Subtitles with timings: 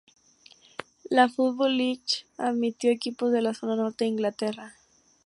[1.11, 4.73] La Football League admitió equipos de la zona norte de Inglaterra.